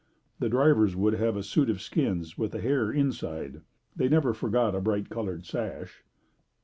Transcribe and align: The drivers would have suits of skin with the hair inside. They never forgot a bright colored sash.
The 0.39 0.49
drivers 0.49 0.95
would 0.95 1.13
have 1.13 1.45
suits 1.45 1.69
of 1.69 1.79
skin 1.79 2.23
with 2.35 2.53
the 2.53 2.59
hair 2.59 2.91
inside. 2.91 3.61
They 3.95 4.09
never 4.09 4.33
forgot 4.33 4.73
a 4.73 4.81
bright 4.81 5.09
colored 5.09 5.45
sash. 5.45 6.03